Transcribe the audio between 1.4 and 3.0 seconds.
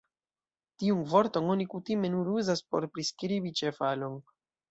oni kutime nur uzas por